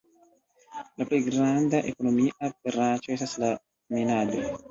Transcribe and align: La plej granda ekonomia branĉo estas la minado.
La 1.01 1.05
plej 1.09 1.19
granda 1.25 1.81
ekonomia 1.91 2.51
branĉo 2.69 3.13
estas 3.17 3.37
la 3.45 3.53
minado. 3.97 4.43